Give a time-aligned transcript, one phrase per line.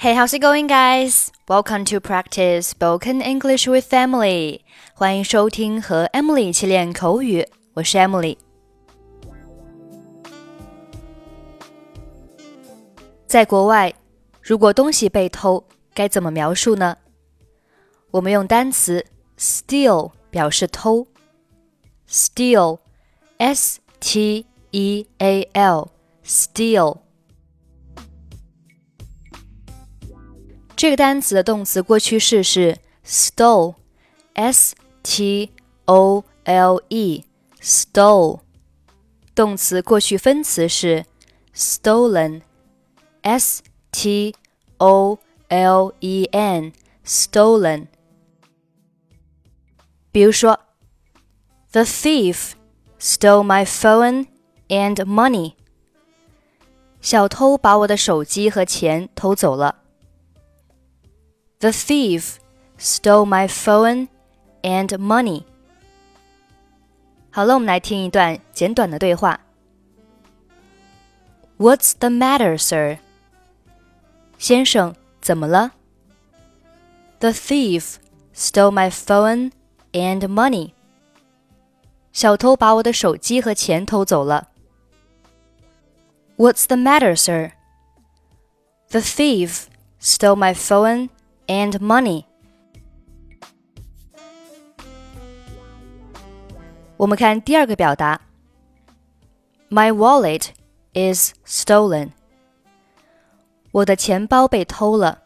[0.00, 1.32] Hey, how's it going, guys?
[1.48, 4.60] Welcome to practice spoken English with Emily.
[4.94, 8.36] 欢迎收听和 Emily 一起练口语，我是 Emily。
[13.26, 13.94] 在国外，
[14.40, 16.96] 如果东西被偷，该怎么描述呢？
[18.12, 19.04] 我们用单词
[19.38, 21.06] steal 表示偷，
[22.08, 26.98] steal，s t e a l，steal。
[30.80, 35.50] 这个单词的动词过去式是 stole，s t
[35.86, 38.40] o l e，stole。
[39.34, 41.04] 动词过去分词是
[41.54, 44.34] stolen，s t
[44.78, 47.86] o l e n，stolen。
[50.12, 50.60] 比如说，
[51.72, 52.52] The thief
[52.98, 54.26] stole my phone
[54.68, 55.54] and money。
[57.00, 59.79] 小偷把我的手机和钱偷走了。
[61.60, 62.38] The thief
[62.78, 64.08] stole my phone
[64.62, 65.44] and money.
[67.30, 69.40] 好了，我们来听一段简短的对话。
[71.58, 72.98] What's the matter, sir?
[74.38, 75.72] 先生，怎么了？
[77.20, 77.96] The thief
[78.34, 79.52] stole my phone
[79.92, 80.72] and money.
[82.12, 84.48] 小偷把我的手机和钱偷走了。
[86.36, 87.52] What's the matter, sir?
[88.90, 89.64] The thief
[90.00, 91.08] stole my phone
[91.50, 92.24] and money.
[96.96, 98.20] 我们看第二个表达，
[99.68, 100.48] My wallet
[100.94, 102.10] is stolen。
[103.70, 105.22] 我的钱包被偷了。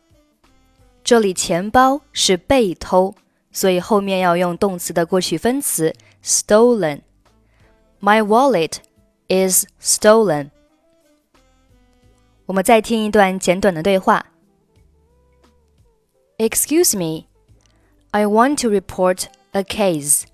[1.04, 3.14] 这里钱包是被偷，
[3.52, 8.78] 所以后面要用动词的过去分词 stolen。My wallet
[9.28, 10.50] is stolen。
[12.46, 14.26] 我们再听一段简短的对话。
[16.38, 17.26] Excuse me,
[18.12, 20.24] I want to report a case.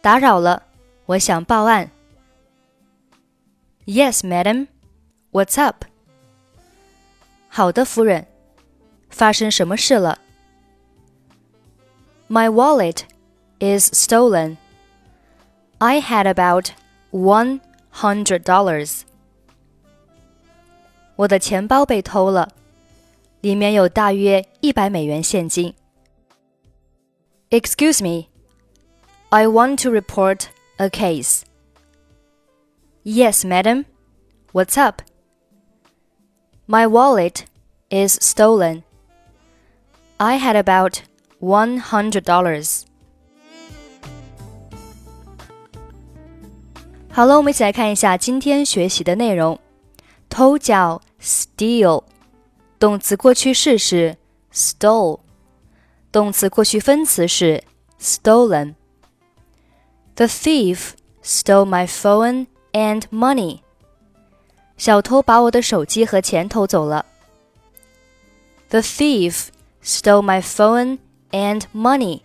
[0.00, 0.62] 打扰了，
[1.06, 1.90] 我想报案。
[3.86, 4.68] Yes, madam.
[5.32, 5.84] What's up?
[7.48, 8.26] 好的，夫人，
[9.10, 10.18] 发生什么事了？
[12.28, 13.02] My wallet
[13.58, 14.56] is stolen.
[15.78, 16.70] I had about
[17.10, 17.60] one
[17.92, 19.02] hundred dollars.
[21.16, 22.50] 我的钱包被偷了。
[23.40, 25.74] 里面有大约一百美元现金。
[27.50, 28.28] Excuse me,
[29.28, 31.42] I want to report a case.
[33.04, 33.84] Yes, madam.
[34.52, 35.02] What's up?
[36.66, 37.44] My wallet
[37.90, 38.82] is stolen.
[40.16, 41.02] I had about
[41.38, 42.84] one hundred dollars.
[47.10, 49.58] 好了，我们一起来看一下今天学习的内容。
[50.28, 52.02] 偷叫 steal。
[52.78, 54.16] 动词过去式是
[54.52, 55.20] stole，
[56.12, 57.62] 动词过去分词是
[58.00, 60.92] stolen。The thief
[61.22, 63.60] stole my phone and money。
[64.76, 67.06] 小偷把我的手机和钱偷走了。
[68.68, 69.46] The thief
[69.82, 70.98] stole my phone
[71.30, 72.20] and money.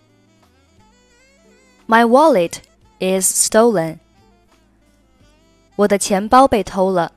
[1.86, 2.58] My wallet
[2.98, 3.98] is stolen.
[5.76, 7.12] 我的钱包被偷了。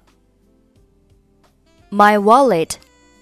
[1.89, 2.75] My wallet